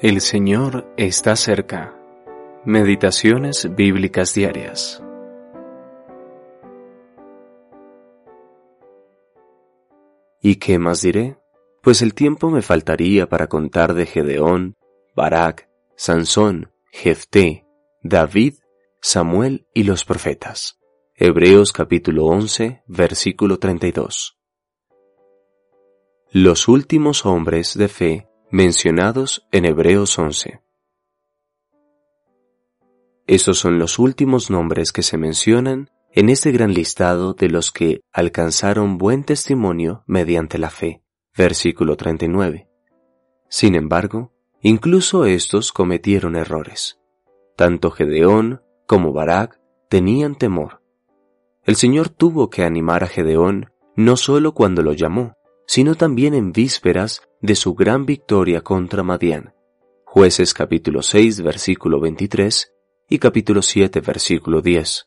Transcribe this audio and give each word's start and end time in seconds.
El 0.00 0.20
Señor 0.20 0.86
está 0.96 1.34
cerca. 1.34 1.92
Meditaciones 2.64 3.74
bíblicas 3.74 4.32
diarias. 4.32 5.02
¿Y 10.40 10.54
qué 10.60 10.78
más 10.78 11.00
diré? 11.00 11.36
Pues 11.82 12.00
el 12.00 12.14
tiempo 12.14 12.48
me 12.48 12.62
faltaría 12.62 13.28
para 13.28 13.48
contar 13.48 13.94
de 13.94 14.06
Gedeón, 14.06 14.76
Barak, 15.16 15.68
Sansón, 15.96 16.70
Jefté, 16.92 17.66
David, 18.00 18.54
Samuel 19.00 19.66
y 19.74 19.82
los 19.82 20.04
profetas. 20.04 20.78
Hebreos 21.16 21.72
capítulo 21.72 22.26
11, 22.26 22.84
versículo 22.86 23.58
32. 23.58 24.38
Los 26.30 26.68
últimos 26.68 27.26
hombres 27.26 27.76
de 27.76 27.88
fe 27.88 28.27
mencionados 28.50 29.46
en 29.52 29.66
Hebreos 29.66 30.18
11. 30.18 30.62
Esos 33.26 33.58
son 33.58 33.78
los 33.78 33.98
últimos 33.98 34.50
nombres 34.50 34.90
que 34.90 35.02
se 35.02 35.18
mencionan 35.18 35.90
en 36.12 36.30
este 36.30 36.50
gran 36.50 36.72
listado 36.72 37.34
de 37.34 37.50
los 37.50 37.70
que 37.70 38.00
alcanzaron 38.10 38.96
buen 38.96 39.24
testimonio 39.24 40.02
mediante 40.06 40.56
la 40.56 40.70
fe. 40.70 41.02
Versículo 41.36 41.96
39. 41.96 42.68
Sin 43.50 43.74
embargo, 43.74 44.32
incluso 44.62 45.26
estos 45.26 45.70
cometieron 45.70 46.34
errores. 46.34 46.98
Tanto 47.54 47.90
Gedeón 47.90 48.62
como 48.86 49.12
Barak 49.12 49.60
tenían 49.90 50.36
temor. 50.36 50.82
El 51.64 51.76
Señor 51.76 52.08
tuvo 52.08 52.48
que 52.48 52.64
animar 52.64 53.04
a 53.04 53.08
Gedeón 53.08 53.70
no 53.94 54.16
solo 54.16 54.54
cuando 54.54 54.82
lo 54.82 54.94
llamó, 54.94 55.34
sino 55.66 55.96
también 55.96 56.32
en 56.32 56.52
vísperas 56.52 57.27
de 57.40 57.54
su 57.54 57.74
gran 57.74 58.04
victoria 58.04 58.62
contra 58.62 59.02
Madián. 59.02 59.54
Jueces 60.04 60.54
capítulo 60.54 61.02
6 61.02 61.42
versículo 61.42 62.00
23 62.00 62.72
y 63.08 63.18
capítulo 63.18 63.62
7 63.62 64.00
versículo 64.00 64.60
10. 64.60 65.06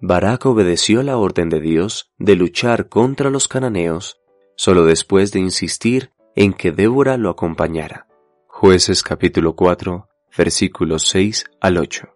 Barak 0.00 0.44
obedeció 0.46 1.02
la 1.02 1.16
orden 1.16 1.48
de 1.48 1.60
Dios 1.60 2.12
de 2.18 2.36
luchar 2.36 2.88
contra 2.88 3.30
los 3.30 3.48
cananeos 3.48 4.20
solo 4.56 4.84
después 4.84 5.32
de 5.32 5.40
insistir 5.40 6.10
en 6.36 6.52
que 6.52 6.70
Débora 6.70 7.16
lo 7.16 7.30
acompañara. 7.30 8.06
Jueces 8.46 9.02
capítulo 9.02 9.56
4 9.56 10.06
versículos 10.36 11.08
6 11.08 11.46
al 11.60 11.78
8. 11.78 12.08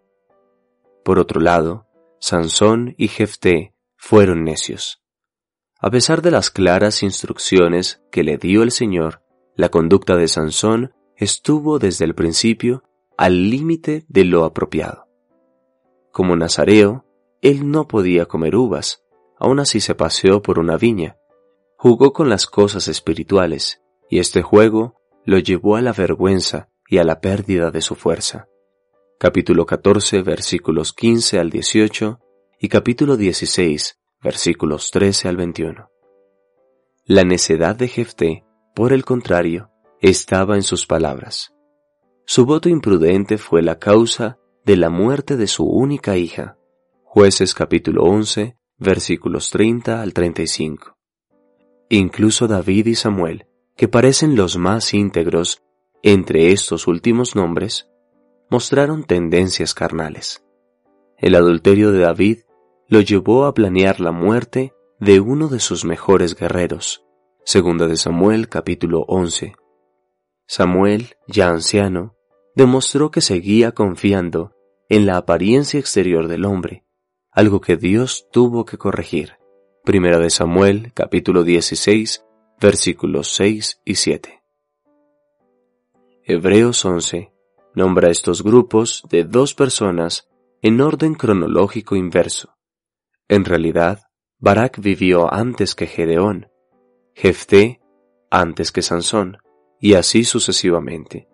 Por 1.04 1.18
otro 1.18 1.40
lado, 1.40 1.86
Sansón 2.20 2.94
y 2.98 3.08
Jefté 3.08 3.74
fueron 3.96 4.44
necios. 4.44 5.02
A 5.80 5.90
pesar 5.90 6.22
de 6.22 6.30
las 6.30 6.50
claras 6.50 7.02
instrucciones 7.02 8.02
que 8.12 8.22
le 8.22 8.36
dio 8.36 8.62
el 8.62 8.70
Señor, 8.70 9.21
la 9.54 9.68
conducta 9.68 10.16
de 10.16 10.28
Sansón 10.28 10.92
estuvo 11.16 11.78
desde 11.78 12.04
el 12.04 12.14
principio 12.14 12.84
al 13.16 13.50
límite 13.50 14.04
de 14.08 14.24
lo 14.24 14.44
apropiado. 14.44 15.06
Como 16.10 16.36
nazareo, 16.36 17.04
él 17.40 17.70
no 17.70 17.88
podía 17.88 18.26
comer 18.26 18.56
uvas, 18.56 19.02
aún 19.38 19.60
así 19.60 19.80
se 19.80 19.94
paseó 19.94 20.42
por 20.42 20.58
una 20.58 20.76
viña, 20.76 21.16
jugó 21.76 22.12
con 22.12 22.28
las 22.28 22.46
cosas 22.46 22.88
espirituales, 22.88 23.82
y 24.08 24.18
este 24.18 24.42
juego 24.42 25.00
lo 25.24 25.38
llevó 25.38 25.76
a 25.76 25.82
la 25.82 25.92
vergüenza 25.92 26.68
y 26.88 26.98
a 26.98 27.04
la 27.04 27.20
pérdida 27.20 27.70
de 27.70 27.80
su 27.80 27.94
fuerza. 27.94 28.48
Capítulo 29.18 29.66
14 29.66 30.22
versículos 30.22 30.92
15 30.92 31.38
al 31.38 31.50
18 31.50 32.20
y 32.60 32.68
capítulo 32.68 33.16
16 33.16 33.98
versículos 34.22 34.90
13 34.90 35.28
al 35.28 35.36
21. 35.36 35.88
La 37.04 37.24
necedad 37.24 37.74
de 37.74 37.88
Jefté, 37.88 38.44
por 38.74 38.92
el 38.92 39.04
contrario, 39.04 39.70
estaba 40.00 40.56
en 40.56 40.62
sus 40.62 40.86
palabras. 40.86 41.52
Su 42.24 42.46
voto 42.46 42.68
imprudente 42.68 43.38
fue 43.38 43.62
la 43.62 43.78
causa 43.78 44.38
de 44.64 44.76
la 44.76 44.90
muerte 44.90 45.36
de 45.36 45.46
su 45.46 45.64
única 45.64 46.16
hija. 46.16 46.56
Jueces 47.04 47.54
capítulo 47.54 48.04
11, 48.04 48.56
versículos 48.78 49.50
30 49.50 50.00
al 50.00 50.12
35. 50.14 50.96
Incluso 51.90 52.48
David 52.48 52.86
y 52.86 52.94
Samuel, 52.94 53.46
que 53.76 53.88
parecen 53.88 54.36
los 54.36 54.56
más 54.56 54.94
íntegros 54.94 55.62
entre 56.02 56.52
estos 56.52 56.86
últimos 56.86 57.36
nombres, 57.36 57.88
mostraron 58.48 59.04
tendencias 59.04 59.74
carnales. 59.74 60.44
El 61.18 61.34
adulterio 61.34 61.92
de 61.92 62.00
David 62.00 62.38
lo 62.88 63.00
llevó 63.00 63.44
a 63.44 63.54
planear 63.54 64.00
la 64.00 64.12
muerte 64.12 64.72
de 64.98 65.20
uno 65.20 65.48
de 65.48 65.60
sus 65.60 65.84
mejores 65.84 66.34
guerreros. 66.34 67.04
Segunda 67.44 67.88
de 67.88 67.96
Samuel 67.96 68.48
capítulo 68.48 69.04
11. 69.08 69.56
Samuel, 70.46 71.16
ya 71.26 71.48
anciano, 71.48 72.14
demostró 72.54 73.10
que 73.10 73.20
seguía 73.20 73.72
confiando 73.72 74.54
en 74.88 75.06
la 75.06 75.16
apariencia 75.16 75.80
exterior 75.80 76.28
del 76.28 76.44
hombre, 76.44 76.84
algo 77.32 77.60
que 77.60 77.76
Dios 77.76 78.28
tuvo 78.30 78.64
que 78.64 78.78
corregir. 78.78 79.38
Primera 79.82 80.20
de 80.20 80.30
Samuel 80.30 80.92
capítulo 80.94 81.42
16 81.42 82.24
versículos 82.60 83.34
6 83.34 83.80
y 83.84 83.96
7. 83.96 84.40
Hebreos 86.22 86.84
11 86.84 87.32
nombra 87.74 88.10
estos 88.10 88.44
grupos 88.44 89.02
de 89.10 89.24
dos 89.24 89.54
personas 89.54 90.28
en 90.62 90.80
orden 90.80 91.14
cronológico 91.14 91.96
inverso. 91.96 92.54
En 93.26 93.44
realidad, 93.44 94.04
Barak 94.38 94.78
vivió 94.78 95.32
antes 95.34 95.74
que 95.74 95.88
Gedeón, 95.88 96.51
Jefté 97.14 97.80
antes 98.30 98.72
que 98.72 98.80
Sansón, 98.80 99.38
y 99.78 99.94
así 99.94 100.24
sucesivamente. 100.24 101.28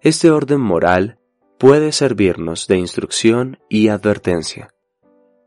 Este 0.00 0.30
orden 0.30 0.60
moral 0.60 1.20
puede 1.58 1.92
servirnos 1.92 2.66
de 2.66 2.78
instrucción 2.78 3.58
y 3.68 3.88
advertencia. 3.88 4.74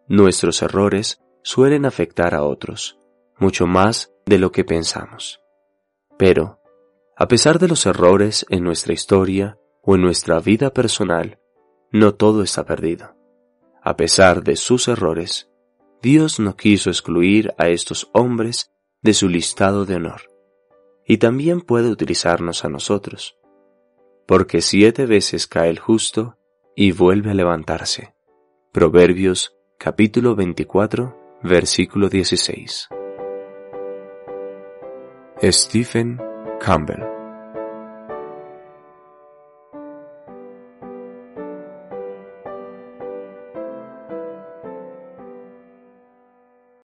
Nuestros 0.08 0.62
errores 0.62 1.22
suelen 1.44 1.86
afectar 1.86 2.34
a 2.34 2.44
otros, 2.44 2.98
mucho 3.38 3.68
más 3.68 4.14
de 4.26 4.40
lo 4.40 4.52
que 4.52 4.64
pensamos. 4.64 5.42
Pero, 6.18 6.60
a 7.18 7.28
pesar 7.28 7.60
de 7.60 7.68
los 7.68 7.86
errores 7.86 8.46
en 8.50 8.64
nuestra 8.64 8.94
historia 8.94 9.58
o 9.84 9.96
en 9.96 10.02
nuestra 10.02 10.40
vida 10.40 10.72
personal, 10.72 11.40
no 11.92 12.16
todo 12.16 12.42
está 12.44 12.66
perdido. 12.66 13.16
A 13.82 13.98
pesar 13.98 14.44
de 14.44 14.56
sus 14.56 14.88
errores, 14.88 15.50
Dios 16.02 16.40
no 16.40 16.56
quiso 16.56 16.90
excluir 16.90 17.54
a 17.58 17.68
estos 17.68 18.10
hombres 18.14 18.72
de 19.02 19.14
su 19.14 19.30
listado 19.30 19.86
de 19.86 19.96
honor, 19.96 20.22
y 21.06 21.18
también 21.18 21.62
puede 21.62 21.90
utilizarnos 21.90 22.66
a 22.66 22.70
nosotros, 22.70 23.38
porque 24.28 24.62
siete 24.62 25.06
veces 25.06 25.48
cae 25.48 25.70
el 25.70 25.80
justo 25.80 26.38
y 26.76 26.92
vuelve 26.92 27.32
a 27.32 27.34
levantarse. 27.34 28.14
Proverbios 28.72 29.56
capítulo 29.78 30.36
24, 30.36 31.40
versículo 31.44 32.10
16. 32.10 32.90
Stephen 35.42 36.22
Campbell 36.60 37.19